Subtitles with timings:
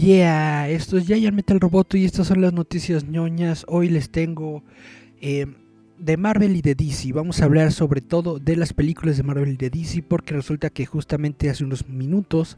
[0.00, 3.66] Yeah, esto es Giant Metal Roboto y estas son las noticias ñoñas.
[3.68, 4.64] Hoy les tengo
[5.20, 5.44] eh,
[5.98, 7.12] de Marvel y de DC.
[7.12, 10.70] Vamos a hablar sobre todo de las películas de Marvel y de DC porque resulta
[10.70, 12.56] que justamente hace unos minutos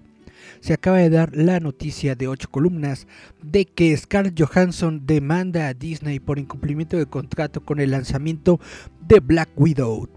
[0.60, 3.08] se acaba de dar la noticia de ocho columnas
[3.42, 8.60] de que Scarlett Johansson demanda a Disney por incumplimiento de contrato con el lanzamiento
[9.08, 10.08] de Black Widow.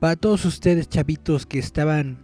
[0.00, 2.23] Para todos ustedes chavitos que estaban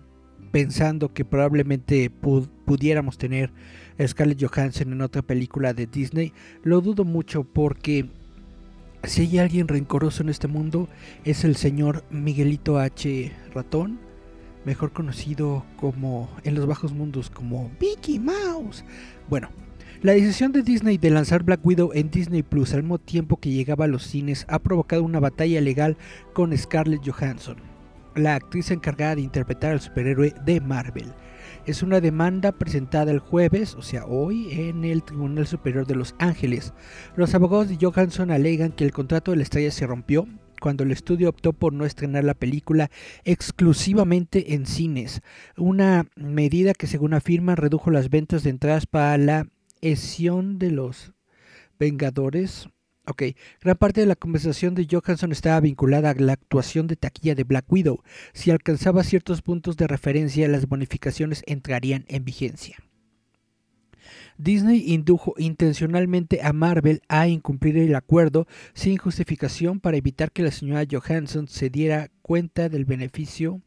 [0.51, 3.51] pensando que probablemente pudiéramos tener
[3.99, 8.07] a Scarlett Johansson en otra película de Disney, lo dudo mucho porque
[9.05, 10.89] si hay alguien rencoroso en este mundo
[11.25, 13.33] es el señor Miguelito H.
[13.55, 13.99] Ratón,
[14.65, 18.85] mejor conocido como en los bajos mundos como Mickey Mouse.
[19.29, 19.49] Bueno,
[20.03, 23.51] la decisión de Disney de lanzar Black Widow en Disney Plus al mismo tiempo que
[23.51, 25.97] llegaba a los cines ha provocado una batalla legal
[26.33, 27.70] con Scarlett Johansson
[28.15, 31.13] la actriz encargada de interpretar al superhéroe de Marvel.
[31.67, 36.15] Es una demanda presentada el jueves, o sea, hoy, en el Tribunal Superior de Los
[36.19, 36.73] Ángeles.
[37.17, 40.27] Los abogados de Johansson alegan que el contrato de la estrella se rompió
[40.61, 42.91] cuando el estudio optó por no estrenar la película
[43.25, 45.23] exclusivamente en cines,
[45.57, 49.47] una medida que según afirma redujo las ventas de entradas para la
[49.81, 51.13] edición de los
[51.79, 52.69] Vengadores
[53.11, 53.25] Ok,
[53.61, 57.43] gran parte de la conversación de Johansson estaba vinculada a la actuación de taquilla de
[57.43, 58.05] Black Widow.
[58.33, 62.77] Si alcanzaba ciertos puntos de referencia, las bonificaciones entrarían en vigencia.
[64.39, 70.53] Disney indujo intencionalmente a Marvel a incumplir el acuerdo sin justificación para evitar que la
[70.53, 73.61] señora Johansson se diera cuenta del beneficio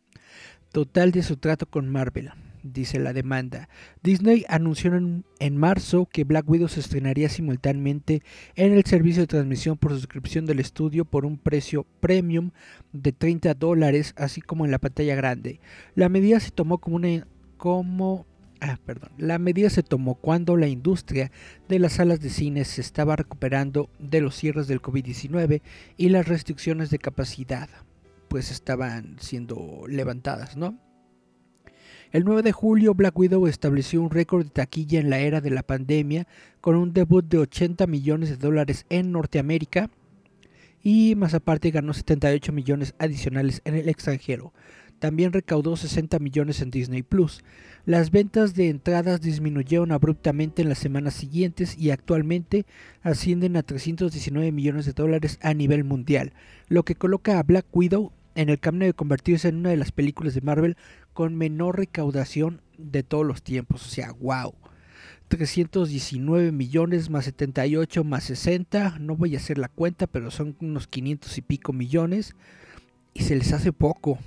[0.71, 2.31] total de su trato con Marvel
[2.63, 3.69] dice la demanda.
[4.01, 8.24] Disney anunció en, marzo que Black Widow se estrenaría simultáneamente
[8.56, 12.52] en el servicio de transmisión por suscripción del estudio por un precio premium
[12.91, 15.59] de 30 dólares, así como en la pantalla grande.
[15.96, 18.25] La medida se tomó como una como
[18.66, 19.12] Ah, perdón.
[19.18, 21.31] La medida se tomó cuando la industria
[21.68, 25.62] de las salas de cine se estaba recuperando de los cierres del COVID-19
[25.97, 27.68] y las restricciones de capacidad
[28.29, 30.79] pues estaban siendo levantadas, ¿no?
[32.13, 35.50] El 9 de julio, Black Widow estableció un récord de taquilla en la era de
[35.50, 36.28] la pandemia
[36.62, 39.90] con un debut de 80 millones de dólares en Norteamérica
[40.84, 44.53] y más aparte ganó 78 millones adicionales en el extranjero.
[45.00, 47.44] También recaudó 60 millones en Disney Plus.
[47.84, 52.68] Las ventas de entradas disminuyeron abruptamente en las semanas siguientes y actualmente
[53.02, 56.34] ascienden a 319 millones de dólares a nivel mundial,
[56.68, 59.91] lo que coloca a Black Widow en el camino de convertirse en una de las
[59.91, 60.77] películas de Marvel
[61.13, 63.85] con menor recaudación de todos los tiempos.
[63.85, 64.53] O sea, wow.
[65.27, 68.99] 319 millones más 78 más 60.
[68.99, 72.35] No voy a hacer la cuenta, pero son unos 500 y pico millones.
[73.13, 74.19] Y se les hace poco.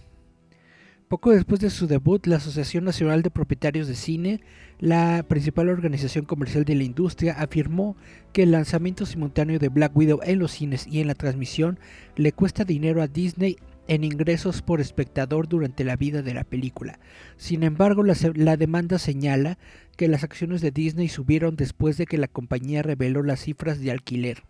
[1.08, 4.40] Poco después de su debut, la Asociación Nacional de Propietarios de Cine,
[4.80, 7.96] la principal organización comercial de la industria, afirmó
[8.32, 11.78] que el lanzamiento simultáneo de Black Widow en los cines y en la transmisión
[12.16, 13.56] le cuesta dinero a Disney
[13.88, 16.98] en ingresos por espectador durante la vida de la película.
[17.36, 19.58] Sin embargo, la, demanda señala
[19.96, 23.90] que las acciones de Disney subieron después de que la compañía reveló las cifras de
[23.90, 24.42] alquiler.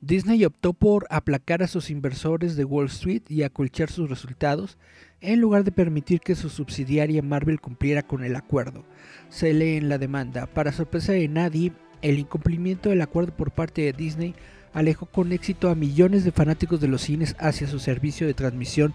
[0.00, 4.78] Disney optó por aplacar a sus inversores de Wall Street y acolchar sus resultados,
[5.20, 8.84] en lugar de permitir que su subsidiaria Marvel cumpliera con el acuerdo.
[9.28, 10.46] Se lee en la demanda.
[10.46, 14.36] Para sorpresa de nadie, el incumplimiento del acuerdo por parte de Disney
[14.72, 18.94] alejó con éxito a millones de fanáticos de los cines hacia su servicio de transmisión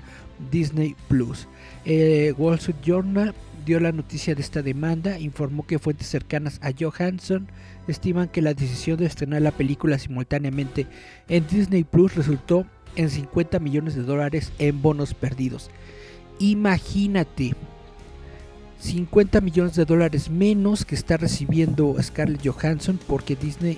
[0.51, 1.47] Disney Plus.
[1.85, 3.33] Eh, Wall Street Journal
[3.65, 7.47] dio la noticia de esta demanda, informó que fuentes cercanas a Johansson
[7.87, 10.87] estiman que la decisión de estrenar la película simultáneamente
[11.27, 12.65] en Disney Plus resultó
[12.95, 15.69] en 50 millones de dólares en bonos perdidos.
[16.39, 17.55] Imagínate,
[18.79, 23.77] 50 millones de dólares menos que está recibiendo Scarlett Johansson porque Disney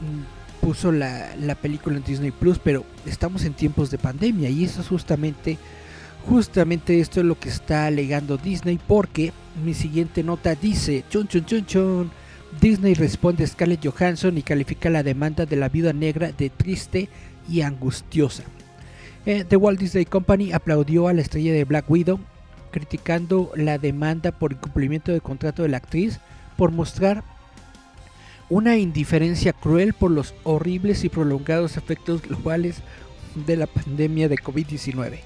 [0.00, 4.64] mm, puso la, la, película en Disney Plus, pero estamos en tiempos de pandemia y
[4.64, 5.58] eso es justamente,
[6.26, 9.32] justamente esto es lo que está alegando Disney porque
[9.64, 12.10] mi siguiente nota dice, chun chun chun chun,
[12.60, 17.08] Disney responde a Scarlett Johansson y califica la demanda de la viuda negra de triste
[17.48, 18.44] y angustiosa.
[19.26, 22.20] Eh, The Walt Disney Company aplaudió a la estrella de Black Widow,
[22.70, 26.20] criticando la demanda por incumplimiento de contrato de la actriz
[26.56, 27.24] por mostrar
[28.48, 32.82] una indiferencia cruel por los horribles y prolongados efectos globales
[33.46, 35.18] de la pandemia de COVID-19.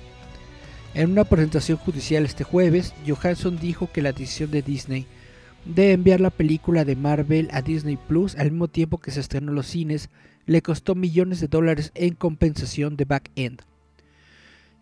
[0.94, 5.06] En una presentación judicial este jueves, Johansson dijo que la decisión de Disney
[5.64, 9.50] de enviar la película de Marvel a Disney Plus al mismo tiempo que se estrenó
[9.50, 10.08] en los cines
[10.46, 13.62] le costó millones de dólares en compensación de back-end.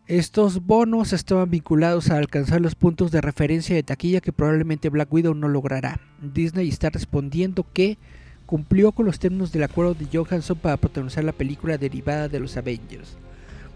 [0.06, 5.12] Estos bonos estaban vinculados a alcanzar los puntos de referencia de taquilla que probablemente Black
[5.12, 6.00] Widow no logrará.
[6.22, 7.98] Disney está respondiendo que
[8.48, 12.56] cumplió con los términos del acuerdo de Johansson para protagonizar la película derivada de los
[12.56, 13.18] Avengers.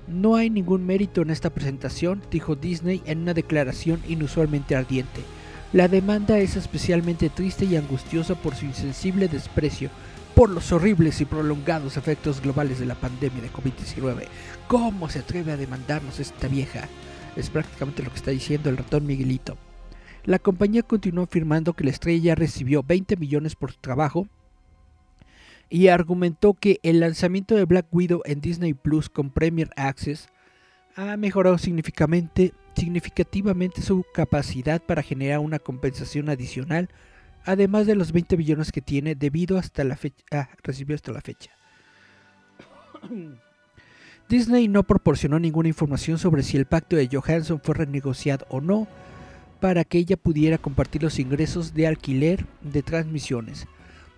[0.09, 5.21] No hay ningún mérito en esta presentación, dijo Disney en una declaración inusualmente ardiente.
[5.75, 9.91] La demanda es especialmente triste y angustiosa por su insensible desprecio
[10.35, 14.25] por los horribles y prolongados efectos globales de la pandemia de COVID-19.
[14.69, 16.89] ¿Cómo se atreve a demandarnos esta vieja?
[17.37, 19.59] Es prácticamente lo que está diciendo el ratón Miguelito.
[20.25, 24.29] La compañía continuó afirmando que la estrella recibió 20 millones por su trabajo
[25.73, 30.29] y argumentó que el lanzamiento de Black Widow en Disney Plus con Premier Access
[30.97, 32.53] ha mejorado significativamente,
[33.81, 36.91] su capacidad para generar una compensación adicional,
[37.47, 39.63] además de los 20 millones que tiene debido ah,
[40.63, 41.53] recibió hasta la fecha.
[44.29, 48.87] Disney no proporcionó ninguna información sobre si el pacto de Johansson fue renegociado o no
[49.59, 53.67] para que ella pudiera compartir los ingresos de alquiler de transmisiones.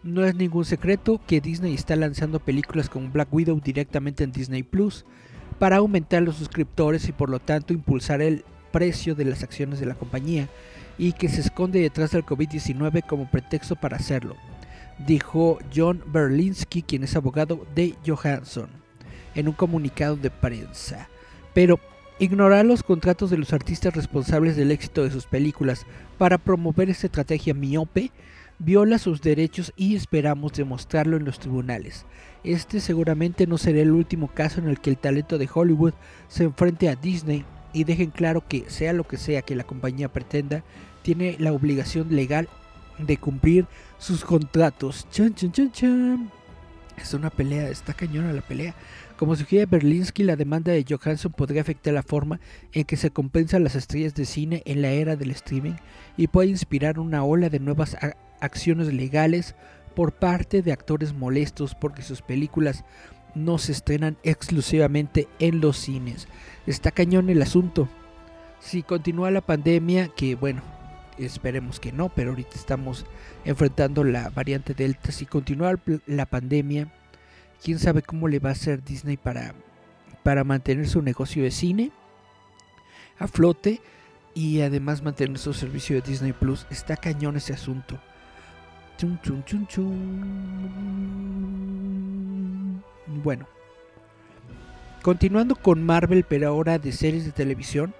[0.05, 4.63] No es ningún secreto que Disney está lanzando películas como Black Widow directamente en Disney
[4.63, 5.07] Plus
[5.59, 9.87] para aumentar los suscriptores y por lo tanto impulsar el precio de las acciones de
[9.87, 10.51] la compañía
[10.99, 14.37] y que se esconde detrás del COVID-19 como pretexto para hacerlo,
[15.07, 18.69] dijo John Berlinski, quien es abogado de Johansson,
[19.35, 21.09] en un comunicado de prensa.
[21.55, 21.81] Pero
[22.19, 25.87] ignorar los contratos de los artistas responsables del éxito de sus películas
[26.19, 28.13] para promover esta estrategia miope
[28.59, 32.07] viola sus derechos y esperamos demostrarlo en los tribunales.
[32.45, 35.95] Este seguramente no será el último caso en el que el talento de Hollywood
[36.29, 40.13] se enfrente a Disney y dejen claro que sea lo que sea que la compañía
[40.13, 40.63] pretenda,
[41.03, 42.49] tiene la obligación legal
[42.99, 43.67] de cumplir
[43.99, 45.07] sus contratos.
[45.11, 46.31] Chan, chan, chan, chan.
[46.97, 48.75] Es una pelea, está cañona la pelea.
[49.17, 52.41] Como sugiere Berlinski, la demanda de Johansson podría afectar la forma
[52.73, 55.75] en que se compensan las estrellas de cine en la era del streaming
[56.17, 57.97] y puede inspirar una ola de nuevas
[58.45, 59.55] acciones legales
[59.95, 62.85] por parte de actores molestos porque sus películas
[63.35, 66.29] no se estrenan exclusivamente en los cines.
[66.67, 67.89] Está cañón el asunto.
[68.61, 70.63] Si continúa la pandemia, que bueno,
[71.19, 73.05] esperemos que no, pero ahorita estamos
[73.45, 75.13] enfrentando la variante Delta.
[75.13, 75.75] Si continúa
[76.07, 76.89] la pandemia,
[77.63, 79.55] quién sabe cómo le va a hacer Disney para,
[80.23, 81.93] para mantener su negocio de cine
[83.19, 83.81] a flote
[84.35, 86.67] y además mantener su servicio de Disney Plus.
[86.71, 88.01] Está cañón ese asunto.
[93.23, 93.47] Bueno,
[95.03, 97.95] continuando con Marvel, pero ahora de series de televisión,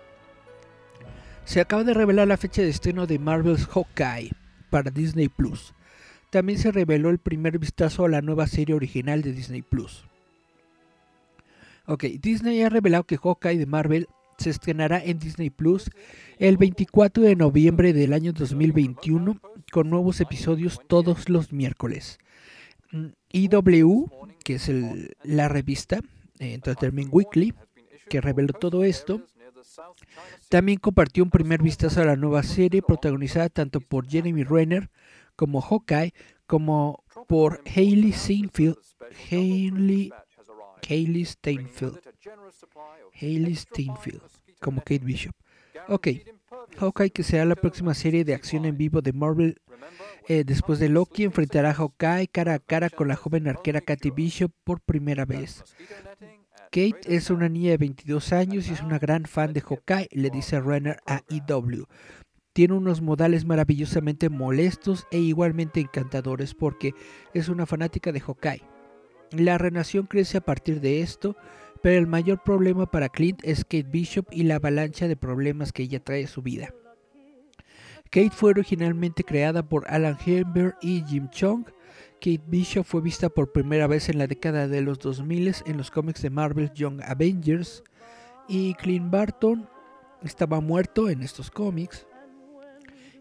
[1.45, 4.33] se acaba de revelar la fecha de estreno de Marvel's Hawkeye
[4.71, 5.75] para Disney Plus.
[6.31, 10.05] También se reveló el primer vistazo a la nueva serie original de Disney Plus.
[11.87, 15.91] Ok, Disney ha revelado que Hawkeye de Marvel se estrenará en Disney Plus
[16.39, 19.41] el 24 de noviembre del año 2021
[19.73, 22.19] con nuevos episodios todos los miércoles.
[23.33, 24.07] IW,
[24.45, 24.71] que es
[25.25, 26.01] la revista
[26.39, 27.55] eh, Entertainment Weekly,
[28.09, 29.23] que reveló todo esto,
[30.49, 34.91] también compartió un primer vistazo a la nueva serie protagonizada tanto por Jeremy Renner
[35.37, 36.13] como Hawkeye
[36.47, 38.77] como por Hailey Steinfeld,
[39.31, 40.13] Hailey,
[40.89, 42.01] Hailey Steinfeld,
[43.21, 44.23] Hailey Steinfeld
[44.61, 45.35] como Kate Bishop.
[45.89, 46.09] Ok,
[46.79, 49.61] Hawkeye que será la próxima serie de acción en vivo de Marvel
[50.27, 54.11] eh, después de Loki enfrentará a Hawkeye cara a cara con la joven arquera Katy
[54.11, 55.63] Bishop por primera vez.
[56.71, 60.31] Kate es una niña de 22 años y es una gran fan de Hawkeye, le
[60.31, 61.85] dice Renner a EW.
[62.53, 66.95] Tiene unos modales maravillosamente molestos e igualmente encantadores porque
[67.35, 68.74] es una fanática de Hawkeye.
[69.31, 71.37] La relación crece a partir de esto,
[71.83, 75.83] pero el mayor problema para Clint es Kate Bishop y la avalancha de problemas que
[75.83, 76.73] ella trae a su vida.
[78.05, 81.65] Kate fue originalmente creada por Alan Hilbert y Jim Chung.
[82.21, 85.91] Kate Bishop fue vista por primera vez en la década de los 2000 en los
[85.91, 87.83] cómics de Marvel Young Avengers
[88.49, 89.69] y Clint Barton
[90.23, 92.07] estaba muerto en estos cómics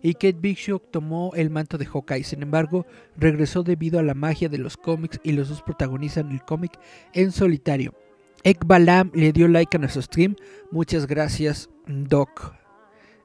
[0.03, 2.23] y Kate Bishop tomó el manto de Hawkeye.
[2.23, 2.85] Sin embargo,
[3.17, 6.77] regresó debido a la magia de los cómics y los dos protagonizan el cómic
[7.13, 7.95] en solitario.
[8.43, 10.35] Ek Balam le dio like a nuestro stream.
[10.69, 12.53] Muchas gracias, Doc.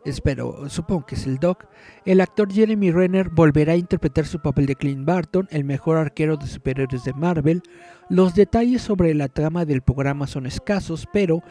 [0.05, 1.67] Espero, supongo que es el Doc.
[2.05, 6.37] El actor Jeremy Renner volverá a interpretar su papel de Clint Barton, el mejor arquero
[6.37, 7.63] de superhéroes de Marvel.
[8.09, 11.43] Los detalles sobre la trama del programa son escasos, pero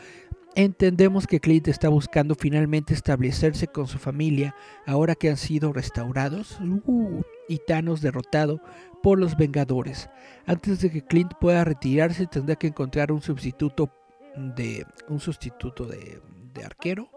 [0.57, 4.55] Entendemos que Clint está buscando finalmente establecerse con su familia
[4.87, 8.59] ahora que han sido restaurados uh, y Thanos derrotado
[9.03, 10.09] por los Vengadores.
[10.47, 13.91] Antes de que Clint pueda retirarse tendrá que encontrar un sustituto
[14.35, 16.23] de un sustituto de,
[16.55, 17.07] de arquero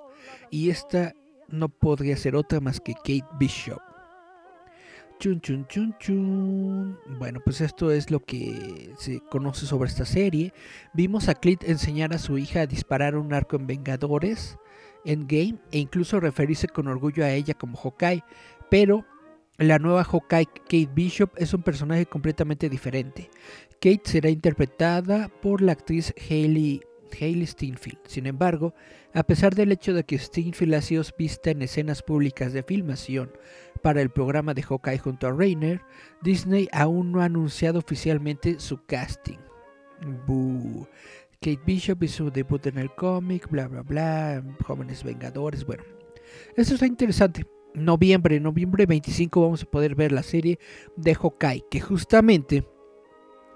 [0.51, 1.15] y esta
[1.49, 3.81] no podría ser otra más que Kate Bishop.
[5.21, 6.99] Chun, chun, chun, chun.
[7.19, 10.55] Bueno, pues esto es lo que se conoce sobre esta serie.
[10.95, 14.57] Vimos a Clint enseñar a su hija a disparar un arco en Vengadores,
[15.05, 18.25] en Game, e incluso referirse con orgullo a ella como Hawkeye.
[18.71, 19.05] Pero
[19.59, 23.29] la nueva Hawkeye, Kate Bishop, es un personaje completamente diferente.
[23.75, 26.81] Kate será interpretada por la actriz Hailey
[27.19, 27.99] Hailey Steinfeld.
[28.07, 28.75] Sin embargo,
[29.13, 33.33] a pesar del hecho de que Steinfeld ha sido vista en escenas públicas de filmación
[33.83, 35.81] para el programa de Hawkeye junto a Rainer,
[36.23, 39.39] Disney aún no ha anunciado oficialmente su casting.
[41.41, 45.83] Kate Bishop hizo su debut en el cómic, bla bla bla, Jóvenes Vengadores, bueno.
[46.57, 47.47] Esto está interesante.
[47.73, 50.59] Noviembre, noviembre 25 vamos a poder ver la serie
[50.97, 52.67] de Hawkeye, que justamente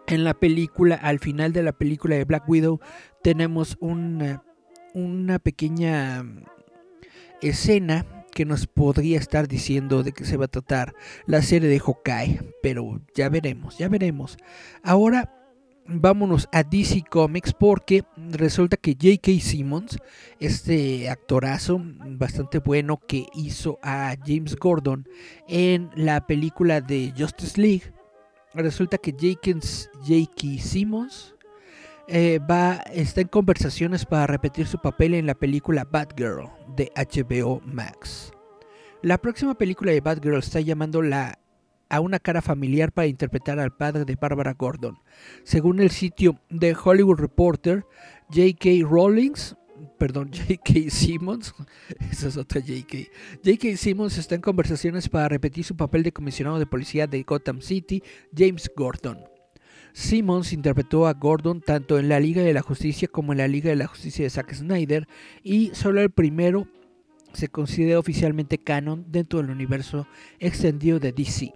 [0.07, 2.81] en la película, al final de la película de Black Widow,
[3.23, 4.43] tenemos una,
[4.93, 6.45] una pequeña mm,
[7.43, 10.95] escena que nos podría estar diciendo de qué se va a tratar
[11.27, 14.37] la serie de Hawkeye, pero ya veremos, ya veremos.
[14.83, 15.33] Ahora
[15.87, 19.41] vámonos a DC Comics porque resulta que J.K.
[19.41, 19.99] Simmons,
[20.41, 25.07] este actorazo bastante bueno que hizo a James Gordon
[25.49, 27.94] en la película de Justice League,
[28.55, 30.63] resulta que J.K.
[30.63, 31.35] Simmons
[32.07, 37.61] eh, va, está en conversaciones para repetir su papel en la película Batgirl de HBO
[37.65, 38.33] Max.
[39.03, 41.03] La próxima película de Batgirl está llamando
[41.89, 44.99] a una cara familiar para interpretar al padre de Barbara Gordon.
[45.45, 47.85] Según el sitio The Hollywood Reporter,
[48.31, 48.87] J.K.
[48.89, 49.57] Rawlings
[50.05, 50.91] perdón, J.K.
[50.91, 51.55] Simmons,
[52.11, 53.09] esa es otra J.K.
[53.43, 53.75] J.K.
[53.79, 58.03] Simmons está en conversaciones para repetir su papel de comisionado de policía de Gotham City,
[58.37, 59.21] James Gordon.
[59.95, 63.71] Simmons interpretó a Gordon tanto en la Liga de la Justicia como en la Liga
[63.71, 65.09] de la Justicia de Zack Snyder
[65.43, 66.69] y solo el primero
[67.33, 70.07] se considera oficialmente canon dentro del universo
[70.39, 71.51] extendido de DC.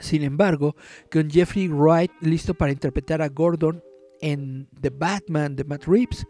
[0.00, 0.76] Sin embargo,
[1.10, 3.82] con Jeffrey Wright listo para interpretar a Gordon
[4.20, 6.26] en The Batman de Matt Reeves,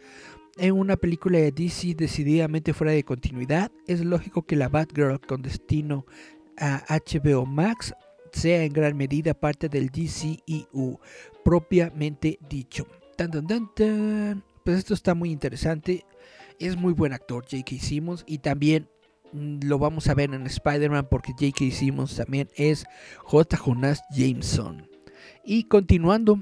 [0.56, 5.42] en una película de DC decididamente fuera de continuidad, es lógico que la Batgirl con
[5.42, 6.06] destino
[6.56, 7.94] a HBO Max
[8.32, 11.00] sea en gran medida parte del DCEU
[11.44, 12.86] propiamente dicho.
[14.64, 16.04] Pues esto está muy interesante.
[16.58, 17.76] Es muy buen actor J.K.
[17.80, 18.88] Simmons y también
[19.32, 21.70] mm, lo vamos a ver en Spider-Man porque J.K.
[21.70, 22.86] Simmons también es
[23.18, 23.56] J.
[23.56, 24.88] Jonas Jameson.
[25.44, 26.38] Y continuando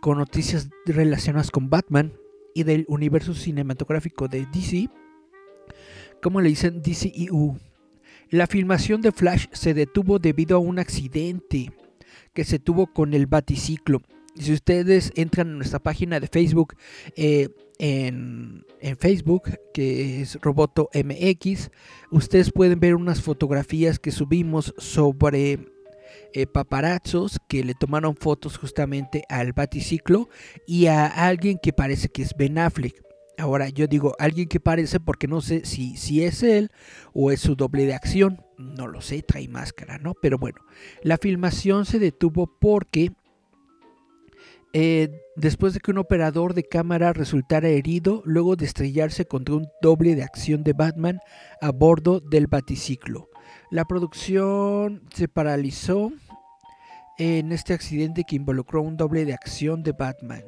[0.00, 2.14] con noticias relacionadas con Batman,
[2.58, 4.88] y del universo cinematográfico de DC,
[6.20, 7.56] como le dicen DCEU.
[8.30, 11.72] La filmación de Flash se detuvo debido a un accidente
[12.34, 14.02] que se tuvo con el baticiclo.
[14.34, 16.74] Si ustedes entran a nuestra página de Facebook,
[17.14, 17.48] eh,
[17.78, 21.70] en, en, Facebook, que es Roboto MX,
[22.10, 25.60] ustedes pueden ver unas fotografías que subimos sobre
[26.34, 30.28] eh, paparazzos que le tomaron fotos justamente al baticiclo
[30.66, 33.02] y a alguien que parece que es Ben Affleck.
[33.38, 36.70] Ahora yo digo alguien que parece porque no sé si, si es él
[37.12, 38.44] o es su doble de acción.
[38.58, 40.14] No lo sé, trae máscara, ¿no?
[40.20, 40.58] Pero bueno,
[41.02, 43.12] la filmación se detuvo porque
[44.72, 49.68] eh, después de que un operador de cámara resultara herido luego de estrellarse contra un
[49.80, 51.20] doble de acción de Batman
[51.60, 53.27] a bordo del baticiclo.
[53.70, 56.10] La producción se paralizó
[57.18, 60.42] en este accidente que involucró un doble de acción de Batman.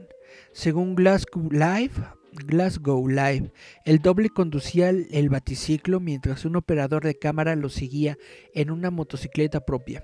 [0.53, 1.93] Según Glasgow Live,
[2.33, 3.53] Glasgow Live,
[3.85, 8.17] el doble conducía el baticiclo mientras un operador de cámara lo seguía
[8.55, 10.03] en una motocicleta propia.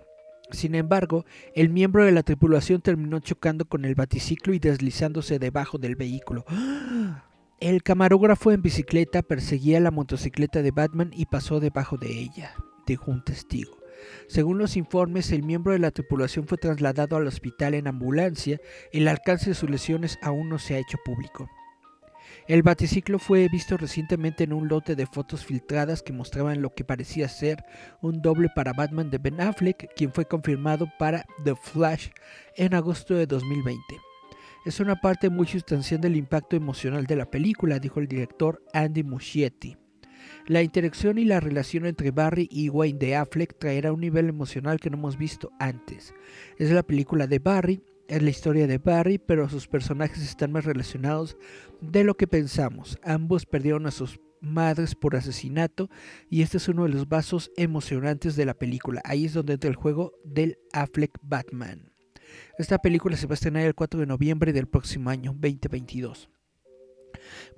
[0.50, 5.78] Sin embargo, el miembro de la tripulación terminó chocando con el baticiclo y deslizándose debajo
[5.78, 6.44] del vehículo.
[7.61, 12.54] El camarógrafo en bicicleta perseguía la motocicleta de Batman y pasó debajo de ella.
[12.87, 13.76] Dijo un testigo.
[14.28, 18.61] Según los informes, el miembro de la tripulación fue trasladado al hospital en ambulancia.
[18.93, 21.49] El alcance de sus lesiones aún no se ha hecho público.
[22.49, 26.85] El baticiclo fue visto recientemente en un lote de fotos filtradas que mostraban lo que
[26.85, 27.64] parecía ser
[28.02, 32.11] un doble para Batman de Ben Affleck, quien fue confirmado para The Flash
[32.57, 33.81] en agosto de 2020.
[34.64, 39.02] Es una parte muy sustancial del impacto emocional de la película, dijo el director Andy
[39.02, 39.76] Muschietti.
[40.47, 44.78] La interacción y la relación entre Barry y Wayne de Affleck traerá un nivel emocional
[44.80, 46.14] que no hemos visto antes.
[46.59, 50.64] Es la película de Barry, es la historia de Barry, pero sus personajes están más
[50.64, 51.37] relacionados
[51.80, 52.99] de lo que pensamos.
[53.02, 55.90] Ambos perdieron a sus madres por asesinato
[56.30, 59.00] y este es uno de los vasos emocionantes de la película.
[59.04, 61.92] Ahí es donde entra el juego del Affleck Batman.
[62.59, 66.30] Esta película se va a estrenar el 4 de noviembre del próximo año 2022.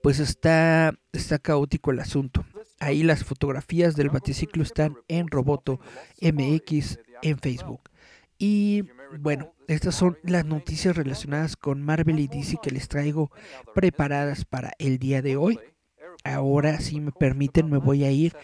[0.02, 2.44] Pues está, está caótico el asunto.
[2.80, 5.80] Ahí las fotografías del baticiclo están en Roboto
[6.20, 7.90] MX en Facebook.
[8.38, 8.84] Y
[9.18, 13.32] bueno, estas son las noticias relacionadas con Marvel y DC que les traigo
[13.74, 15.58] preparadas para el día de hoy.
[16.24, 18.34] Ahora, si me permiten, me voy a ir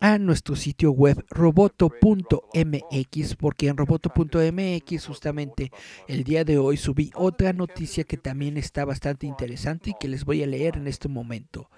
[0.00, 5.72] a nuestro sitio web roboto.mx porque en roboto.mx justamente
[6.06, 10.24] el día de hoy subí otra noticia que también está bastante interesante y que les
[10.24, 11.70] voy a leer en este momento.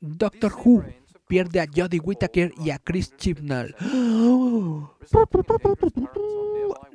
[0.00, 0.84] Doctor Who
[1.30, 3.76] pierde a Jodie Whittaker y a Chris Chibnall.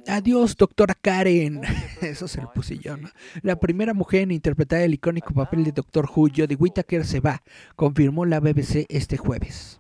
[0.08, 1.62] Adiós, doctora Karen.
[2.02, 2.78] Eso se lo puse.
[3.44, 7.44] La primera mujer en interpretar el icónico papel de Doctor Who, Jodie Whittaker, se va,
[7.78, 9.80] confirmó la BBC este jueves.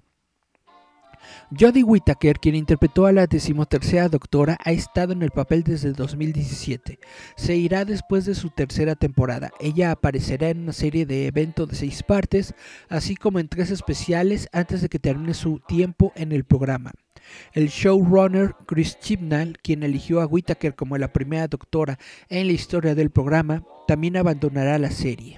[1.57, 6.99] Jodie Whittaker, quien interpretó a la decimotercera doctora, ha estado en el papel desde 2017.
[7.37, 9.51] Se irá después de su tercera temporada.
[9.61, 12.53] Ella aparecerá en una serie de eventos de seis partes,
[12.89, 16.91] así como en tres especiales antes de que termine su tiempo en el programa.
[17.53, 22.95] El showrunner Chris Chibnall, quien eligió a Whittaker como la primera doctora en la historia
[22.95, 25.37] del programa, también abandonará la serie.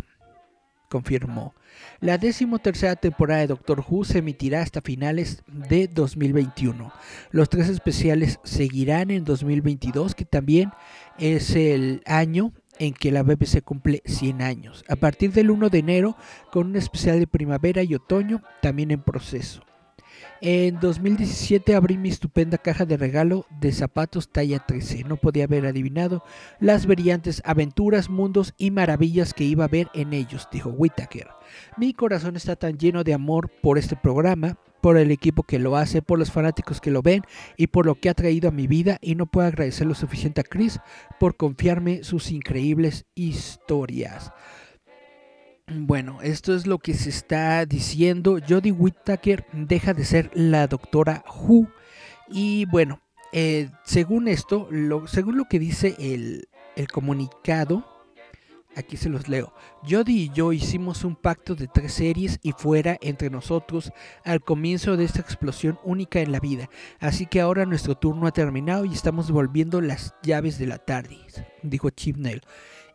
[0.89, 1.53] Confirmó.
[1.99, 6.91] La decimotercera temporada de Doctor Who se emitirá hasta finales de 2021.
[7.31, 10.71] Los tres especiales seguirán en 2022, que también
[11.17, 14.85] es el año en que la BBC cumple 100 años.
[14.87, 16.17] A partir del 1 de enero,
[16.51, 19.66] con un especial de primavera y otoño también en proceso.
[20.41, 25.03] En 2017 abrí mi estupenda caja de regalo de zapatos talla 13.
[25.05, 26.23] No podía haber adivinado
[26.59, 31.27] las brillantes aventuras, mundos y maravillas que iba a ver en ellos, dijo Whittaker.
[31.75, 35.75] Mi corazón está tan lleno de amor por este programa, por el equipo que lo
[35.75, 37.23] hace, por los fanáticos que lo ven
[37.57, 40.41] y por lo que ha traído a mi vida y no puedo agradecer lo suficiente
[40.41, 40.79] a Chris
[41.19, 44.31] por confiarme sus increíbles historias.
[45.69, 48.39] Bueno, esto es lo que se está diciendo.
[48.47, 51.67] Jodie Whittaker deja de ser la doctora Who.
[52.29, 53.01] Y bueno,
[53.33, 56.47] eh, según esto, lo, según lo que dice el,
[56.87, 57.85] comunicado,
[58.77, 59.53] aquí se los leo.
[59.83, 63.91] Jodie y yo hicimos un pacto de tres series y fuera entre nosotros
[64.23, 66.69] al comienzo de esta explosión única en la vida.
[67.01, 71.17] Así que ahora nuestro turno ha terminado y estamos devolviendo las llaves de la tarde,
[71.61, 72.41] dijo Chibnall.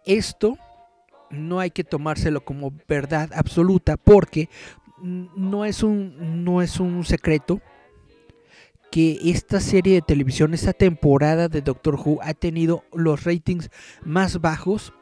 [0.06, 0.56] Esto
[1.32, 4.48] no hay que tomárselo como verdad absoluta porque
[5.02, 7.60] no es un, no es un secreto
[8.90, 13.70] que esta serie de televisión, esta temporada de Doctor Who ha tenido los ratings
[14.04, 14.92] más bajos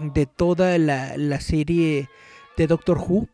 [0.00, 2.08] de toda la, la serie
[2.56, 3.28] de Doctor Who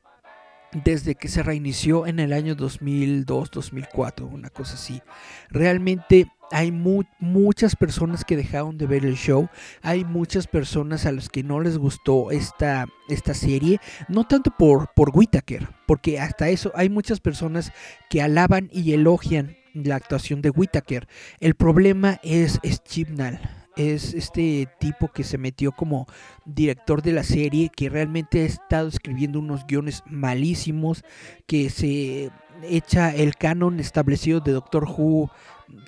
[0.73, 5.03] desde que se reinició en el año 2002-2004, una cosa así.
[5.51, 9.49] Realmente hay muchas personas que dejaron de ver el show,
[9.83, 14.91] hay muchas personas a las que no les gustó esta, esta serie, no tanto por,
[14.95, 17.73] por Whittaker, porque hasta eso hay muchas personas
[18.11, 21.09] que alaban y elogian la actuación de Whittaker.
[21.41, 23.41] El problema es, es Chibnall
[23.77, 26.07] es este tipo que se metió como
[26.45, 31.05] director de la serie, que realmente ha estado escribiendo unos guiones malísimos,
[31.47, 32.31] que se
[32.63, 35.31] echa el canon establecido de Doctor Who,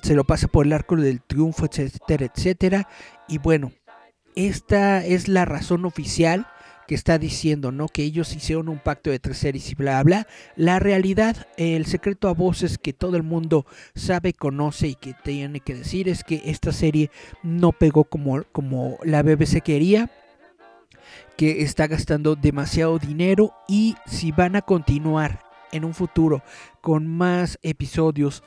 [0.03, 2.89] se lo pasa por el arco del triunfo, etcétera, etcétera.
[3.29, 3.73] Y bueno,
[4.35, 6.47] esta es la razón oficial
[6.87, 7.89] que está diciendo, ¿no?
[7.89, 10.27] Que ellos hicieron un pacto de tres series y bla, bla.
[10.57, 15.61] La realidad, el secreto a voces que todo el mundo sabe, conoce y que tiene
[15.61, 17.11] que decir es que esta serie
[17.43, 20.11] no pegó como, como la BBC quería
[21.37, 25.41] que está gastando demasiado dinero y si van a continuar
[25.73, 26.43] en un futuro
[26.81, 28.45] con más episodios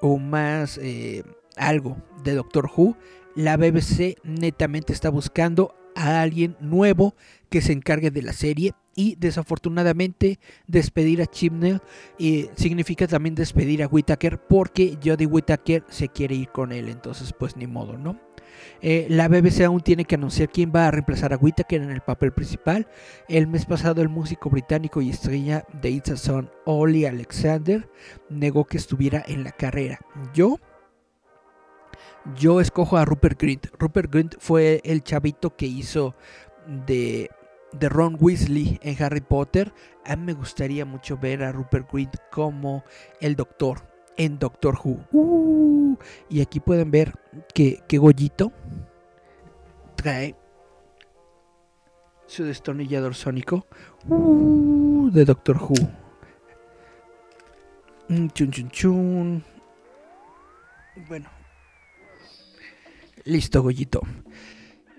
[0.00, 1.22] o más eh,
[1.56, 2.96] algo de Doctor Who,
[3.34, 7.14] la BBC netamente está buscando a alguien nuevo
[7.48, 11.82] que se encargue de la serie y desafortunadamente despedir a Chibnall
[12.56, 17.56] significa también despedir a Whitaker porque Jodie Whittaker se quiere ir con él, entonces pues
[17.56, 18.18] ni modo, ¿no?
[18.80, 22.00] Eh, la BBC aún tiene que anunciar quién va a reemplazar a Whittaker en el
[22.00, 22.88] papel principal.
[23.28, 27.88] El mes pasado el músico británico y estrella de It's a Son, Ollie Alexander,
[28.28, 30.00] negó que estuviera en la carrera.
[30.34, 30.58] Yo
[32.34, 33.66] yo escojo a Rupert Grint.
[33.78, 36.16] Rupert Grint fue el chavito que hizo
[36.66, 37.30] de,
[37.78, 39.72] de, Ron Weasley en Harry Potter.
[40.04, 42.84] A mí me gustaría mucho ver a Rupert Grint como
[43.20, 43.82] el doctor
[44.16, 45.00] en Doctor Who.
[45.12, 45.96] Uh,
[46.28, 47.14] y aquí pueden ver
[47.54, 48.52] que, que Goyito
[49.94, 50.34] trae
[52.26, 53.66] su destornillador sónico
[54.08, 55.74] uh, de Doctor Who.
[58.08, 59.44] Chun chun chun.
[61.08, 61.28] Bueno,
[63.26, 64.02] Listo, Goyito.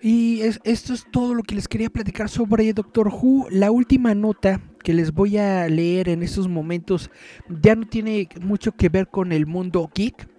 [0.10, 3.48] Y esto es todo lo que les quería platicar sobre Doctor Who.
[3.52, 7.12] La última nota que les voy a leer en estos momentos
[7.50, 10.30] ya no tiene mucho que ver con el mundo geek,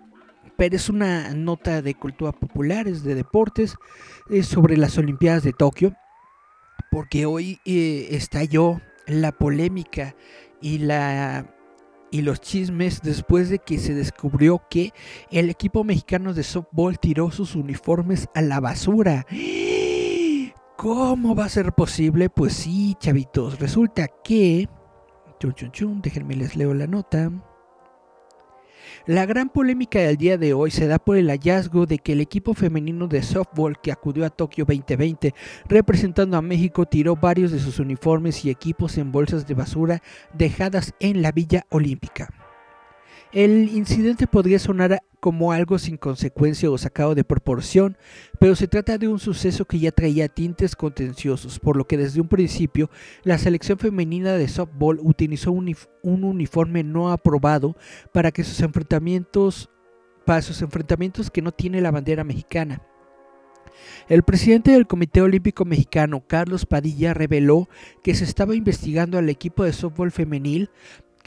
[0.57, 3.76] pero es una nota de cultura popular, es de deportes,
[4.31, 5.94] es sobre las Olimpiadas de Tokio,
[6.90, 10.16] porque hoy eh, estalló la polémica
[10.62, 11.58] y la
[12.11, 14.92] y los chismes después de que se descubrió que
[15.31, 19.27] el equipo mexicano de softball tiró sus uniformes a la basura.
[20.77, 22.31] ¿Cómo va a ser posible?
[22.31, 24.68] Pues sí, chavitos, resulta que...
[25.40, 27.31] Chun, chun, chun, déjenme les leo la nota.
[29.06, 32.20] La gran polémica del día de hoy se da por el hallazgo de que el
[32.20, 35.34] equipo femenino de softball que acudió a Tokio 2020
[35.68, 40.02] representando a México tiró varios de sus uniformes y equipos en bolsas de basura
[40.34, 42.28] dejadas en la Villa Olímpica.
[43.32, 47.96] El incidente podría sonar como algo sin consecuencia o sacado de proporción,
[48.38, 52.20] pero se trata de un suceso que ya traía tintes contenciosos, por lo que desde
[52.20, 52.90] un principio
[53.24, 57.76] la selección femenina de softball utilizó un, uniforme no aprobado
[58.12, 59.70] para que sus enfrentamientos
[60.24, 62.83] para sus enfrentamientos que no tiene la bandera mexicana.
[64.09, 67.68] El presidente del Comité Olímpico Mexicano, Carlos Padilla, reveló
[68.02, 70.70] que se estaba investigando al equipo de softball femenil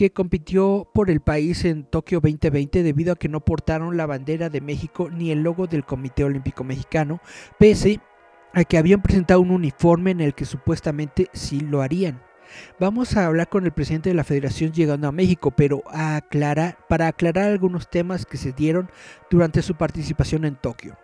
[0.01, 4.49] que compitió por el país en Tokio 2020 debido a que no portaron la bandera
[4.49, 7.21] de México ni el logo del Comité Olímpico Mexicano,
[7.59, 7.99] pese
[8.51, 12.23] a que habían presentado un uniforme en el que supuestamente sí lo harían.
[12.79, 15.83] Vamos a hablar con el presidente de la federación llegando a México, pero
[16.89, 18.89] para aclarar algunos temas que se dieron
[19.29, 20.97] durante su participación en Tokio.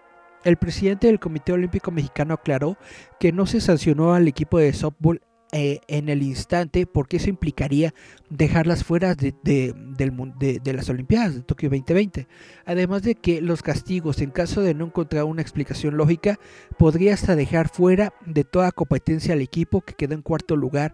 [0.44, 2.78] El presidente del Comité Olímpico Mexicano aclaró
[3.20, 5.22] que no se sancionó al equipo de softball
[5.54, 7.94] eh, en el instante porque eso implicaría
[8.30, 12.28] dejarlas fuera de, de, las Olimpiadas de Tokio 2020.
[12.66, 16.38] Además de que los castigos, en caso de no encontrar una explicación lógica,
[16.78, 20.94] podría hasta dejar fuera de toda competencia al equipo que quedó en cuarto lugar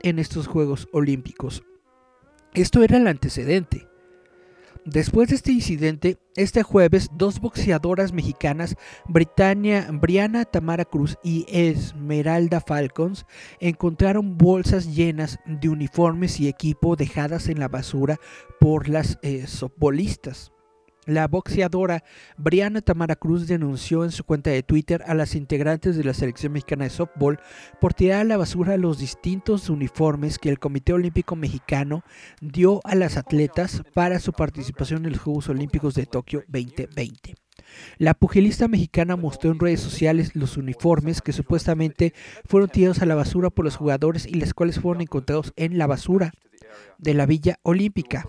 [0.00, 1.64] en estos Juegos Olímpicos.
[2.54, 3.87] Esto era el antecedente.
[4.84, 12.60] Después de este incidente, este jueves, dos boxeadoras mexicanas, Britannia, Brianna Tamara Cruz y Esmeralda
[12.60, 13.26] Falcons,
[13.60, 18.18] encontraron bolsas llenas de uniformes y equipo dejadas en la basura
[18.60, 19.46] por las eh.
[21.08, 22.04] La boxeadora
[22.36, 26.52] Brianna Tamara Cruz denunció en su cuenta de Twitter a las integrantes de la selección
[26.52, 27.40] mexicana de softball
[27.80, 32.02] por tirar a la basura los distintos uniformes que el Comité Olímpico Mexicano
[32.42, 37.36] dio a las atletas para su participación en los Juegos Olímpicos de Tokio 2020.
[37.96, 42.12] La pugilista mexicana mostró en redes sociales los uniformes que supuestamente
[42.44, 45.86] fueron tirados a la basura por los jugadores y los cuales fueron encontrados en la
[45.86, 46.32] basura
[46.98, 48.28] de la Villa Olímpica.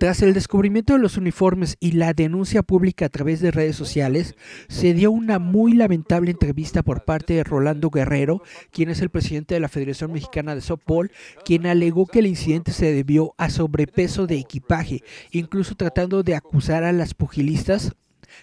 [0.00, 4.34] Tras el descubrimiento de los uniformes y la denuncia pública a través de redes sociales,
[4.66, 9.52] se dio una muy lamentable entrevista por parte de Rolando Guerrero, quien es el presidente
[9.52, 11.12] de la Federación Mexicana de Softball,
[11.44, 16.82] quien alegó que el incidente se debió a sobrepeso de equipaje, incluso tratando de acusar
[16.82, 17.92] a las pugilistas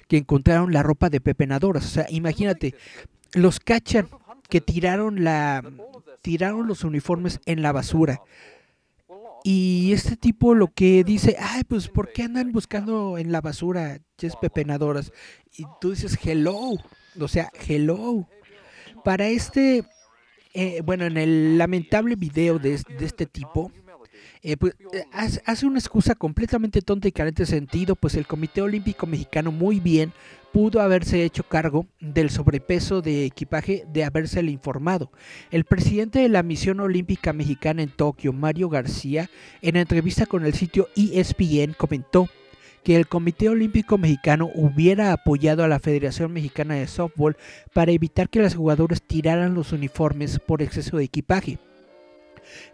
[0.07, 1.85] que encontraron la ropa de pepenadoras.
[1.85, 2.75] O sea, imagínate,
[3.33, 4.09] los cachan
[4.47, 5.63] que tiraron la
[6.21, 8.21] tiraron los uniformes en la basura.
[9.49, 14.01] Y este tipo lo que dice, ay, pues, ¿por qué andan buscando en la basura
[14.17, 15.13] ches pepenadoras?
[15.53, 16.73] Y tú dices, hello,
[17.17, 18.27] o sea, hello.
[19.05, 19.85] Para este,
[20.53, 23.71] eh, bueno, en el lamentable video de, de este tipo,
[24.43, 28.61] eh, pues, eh, hace una excusa completamente tonta y carente de sentido, pues el Comité
[28.61, 30.13] Olímpico Mexicano muy bien
[30.51, 35.11] pudo haberse hecho cargo del sobrepeso de equipaje de habérsele informado.
[35.51, 39.29] El presidente de la Misión Olímpica Mexicana en Tokio, Mario García,
[39.61, 42.27] en entrevista con el sitio ESPN comentó
[42.83, 47.35] que el Comité Olímpico Mexicano hubiera apoyado a la Federación Mexicana de Softball
[47.73, 51.59] para evitar que las jugadoras tiraran los uniformes por exceso de equipaje,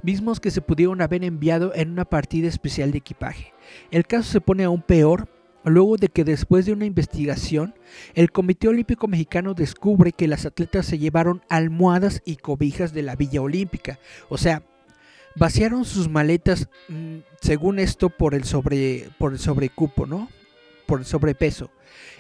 [0.02, 3.54] mismos que se pudieron haber enviado en una partida especial de equipaje.
[3.92, 5.28] El caso se pone aún peor
[5.66, 7.74] luego de que después de una investigación,
[8.16, 13.16] el Comité Olímpico Mexicano descubre que las atletas se llevaron almohadas y cobijas de la
[13.16, 14.00] Villa Olímpica.
[14.30, 14.64] O sea,
[15.36, 20.30] vaciaron sus maletas, mm, según esto, por el, sobre, por el sobrecupo, ¿no?
[20.86, 21.70] Por el sobrepeso.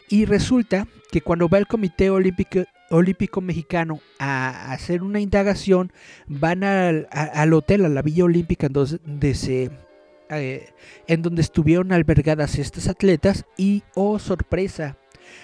[0.10, 2.64] Y resulta que cuando va el Comité Olímpico,
[2.96, 5.92] Olímpico Mexicano a hacer una indagación,
[6.28, 9.72] van al, al hotel, a la Villa Olímpica, donde se
[10.30, 10.70] eh,
[11.08, 14.98] en donde estuvieron albergadas estas atletas y, oh sorpresa,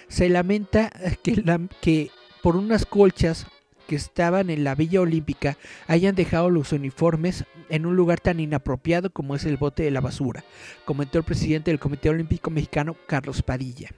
[0.08, 0.90] se lamenta
[1.22, 1.44] que,
[1.82, 3.46] que por unas colchas
[3.88, 5.58] que estaban en la Villa Olímpica
[5.88, 10.02] hayan dejado los uniformes en un lugar tan inapropiado como es el bote de la
[10.02, 10.44] basura,
[10.86, 13.90] comentó el presidente del Comité Olímpico Mexicano, Carlos Padilla.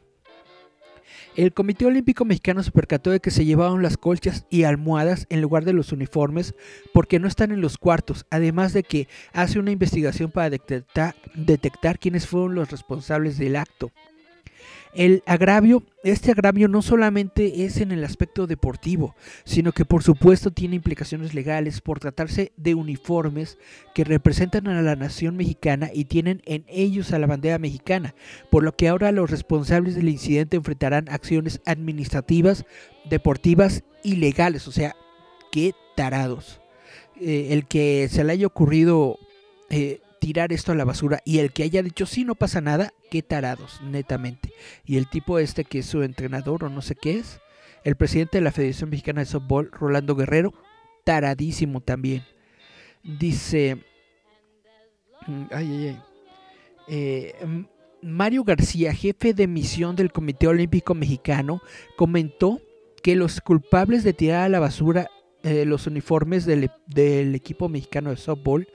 [1.38, 5.40] El Comité Olímpico Mexicano se percató de que se llevaban las colchas y almohadas en
[5.40, 6.56] lugar de los uniformes
[6.94, 12.00] porque no están en los cuartos, además de que hace una investigación para detectar, detectar
[12.00, 13.92] quiénes fueron los responsables del acto.
[14.94, 20.52] El agravio, este agravio no solamente es en el aspecto deportivo, sino que por supuesto
[20.52, 23.58] tiene implicaciones legales por tratarse de uniformes
[23.96, 28.16] que representan a la nación mexicana y tienen en ellos a la bandera mexicana,
[28.50, 32.66] por lo que ahora los responsables del incidente enfrentarán acciones administrativas,
[33.10, 34.96] deportivas y legales, o sea,
[35.52, 36.60] qué tarados.
[37.20, 39.20] Eh, el que se le haya ocurrido
[39.70, 42.94] eh, tirar esto a la basura y el que haya dicho sí no pasa nada,
[43.10, 44.54] qué tarados, netamente.
[44.86, 47.42] Y el tipo este que es su entrenador o no sé qué es,
[47.84, 50.54] el presidente de la Federación Mexicana de Softball, Rolando Guerrero,
[51.04, 52.24] taradísimo también.
[53.04, 53.78] Dice,
[55.26, 56.02] mm, ay, ay, ay.
[56.88, 57.66] Eh,
[58.04, 61.64] Mario García, jefe de misión del Comité Olímpico Mexicano,
[61.98, 62.62] comentó
[63.02, 65.10] que los culpables de tirar a la basura
[65.44, 66.70] eh, los uniformes del,
[67.36, 68.68] equipo mexicano de softball,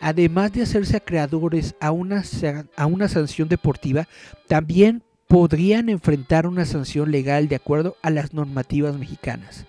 [0.00, 2.24] además de hacerse acreedores a una,
[2.76, 4.08] a una sanción deportiva,
[4.46, 9.66] también podrían enfrentar una sanción legal de acuerdo a las normativas mexicanas.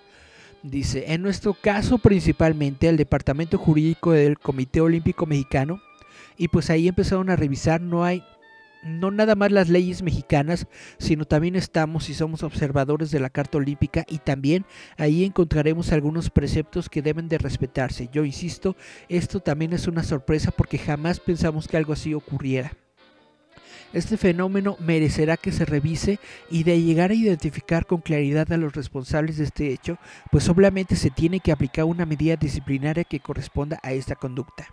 [0.62, 5.80] Dice, en nuestro caso principalmente el Departamento Jurídico del Comité Olímpico Mexicano,
[6.36, 8.22] y pues ahí empezaron a revisar, no hay
[8.86, 10.66] no nada más las leyes mexicanas,
[10.98, 14.64] sino también estamos y somos observadores de la Carta Olímpica y también
[14.96, 18.08] ahí encontraremos algunos preceptos que deben de respetarse.
[18.12, 18.76] Yo insisto,
[19.08, 22.72] esto también es una sorpresa porque jamás pensamos que algo así ocurriera.
[23.92, 26.18] Este fenómeno merecerá que se revise
[26.50, 29.98] y de llegar a identificar con claridad a los responsables de este hecho,
[30.30, 34.68] pues obviamente se tiene que aplicar una medida disciplinaria que corresponda a esta conducta.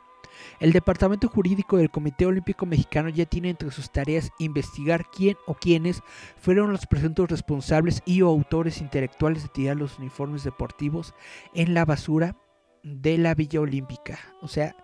[0.59, 5.53] El Departamento Jurídico del Comité Olímpico Mexicano ya tiene entre sus tareas investigar quién o
[5.53, 6.01] quiénes
[6.37, 11.13] fueron los presuntos responsables y autores intelectuales de tirar los uniformes deportivos
[11.53, 12.35] en la basura
[12.83, 14.19] de la Villa Olímpica.
[14.41, 14.75] O sea,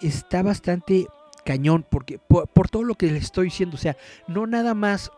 [0.00, 1.06] está bastante
[1.44, 3.96] cañón porque por, por todo lo que les estoy diciendo, o sea,
[4.28, 5.10] no nada más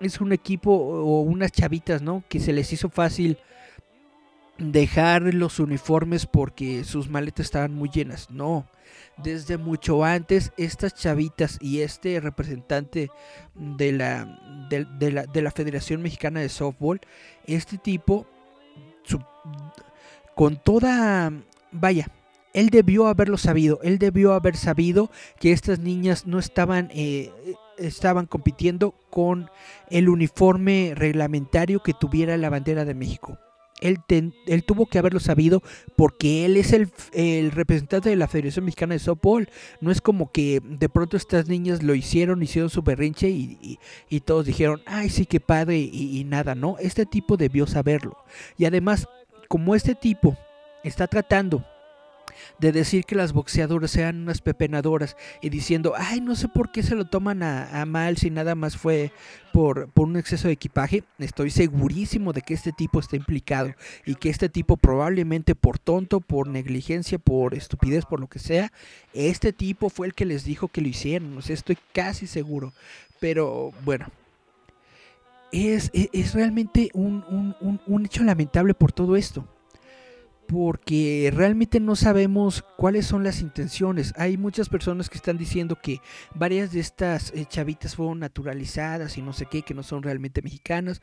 [0.00, 2.22] es un equipo o unas chavitas, ¿no?
[2.28, 3.38] Que se les hizo fácil
[4.58, 8.30] dejar los uniformes porque sus maletas estaban muy llenas.
[8.30, 8.66] No,
[9.16, 13.10] desde mucho antes estas chavitas y este representante
[13.54, 17.00] de la, de, la, de la Federación Mexicana de Softball,
[17.46, 18.26] este tipo,
[20.34, 21.32] con toda,
[21.72, 22.08] vaya,
[22.52, 26.90] él debió haberlo sabido, él debió haber sabido que estas niñas no estaban...
[26.92, 27.32] Eh,
[27.78, 29.50] estaban compitiendo con
[29.90, 33.38] el uniforme reglamentario que tuviera la bandera de México.
[33.80, 33.98] Él,
[34.64, 35.62] tuvo que haberlo sabido
[35.96, 36.90] porque él es el,
[37.52, 39.48] representante de la Federación Mexicana de Softball.
[39.80, 43.78] No es como que de pronto estas niñas lo hicieron, hicieron su berrinche y,
[44.24, 46.76] todos dijeron, ay, sí, qué padre y, y nada, ¿no?
[46.78, 48.16] Este tipo debió saberlo.
[48.56, 49.08] Y además,
[49.48, 50.36] como este tipo
[50.82, 51.64] está tratando
[52.58, 56.82] de decir que las boxeadoras sean unas pepenadoras y diciendo, ay, no sé por qué
[56.82, 59.12] se lo toman a, mal si nada más fue
[59.52, 64.14] por, por, un exceso de equipaje, estoy segurísimo de que este tipo está implicado y
[64.14, 68.72] que este tipo probablemente por tonto, por negligencia, por estupidez, por lo que sea,
[69.14, 72.72] este tipo fue el que les dijo que lo hicieron, o sea, estoy casi seguro,
[73.20, 74.06] pero bueno.
[75.52, 77.54] Es, es, realmente un,
[77.86, 79.46] un hecho lamentable por todo esto
[80.46, 84.14] porque realmente no sabemos cuáles son las intenciones.
[84.16, 86.00] Hay muchas personas que están diciendo que
[86.34, 90.42] varias de estas eh, chavitas fueron naturalizadas y no sé qué, que no son realmente
[90.42, 91.02] mexicanas.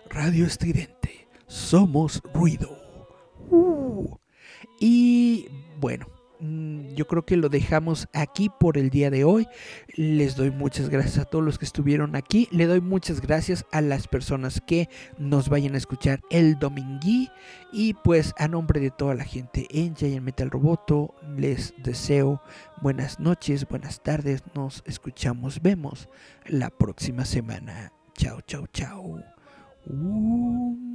[0.09, 2.77] Radio Estridente, somos ruido.
[3.49, 4.17] Uh.
[4.79, 6.07] Y bueno,
[6.95, 9.47] yo creo que lo dejamos aquí por el día de hoy.
[9.95, 12.47] Les doy muchas gracias a todos los que estuvieron aquí.
[12.51, 17.29] Le doy muchas gracias a las personas que nos vayan a escuchar el domingui.
[17.71, 22.41] Y pues a nombre de toda la gente en Giant Metal Roboto, les deseo
[22.81, 24.43] buenas noches, buenas tardes.
[24.53, 26.09] Nos escuchamos, vemos
[26.45, 27.93] la próxima semana.
[28.15, 29.23] Chao, chao, chao.
[29.87, 30.93] Uh.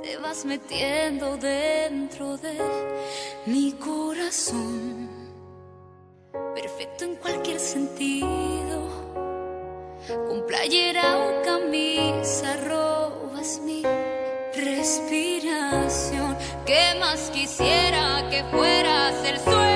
[0.02, 2.58] Te vas metiendo dentro de
[3.46, 5.08] mi corazón.
[6.54, 8.82] Perfecto en cualquier sentido.
[10.28, 13.82] Con playera o camisa robas mi
[14.54, 16.36] respiración.
[16.66, 19.69] ¿Qué más quisiera que fueras el sueño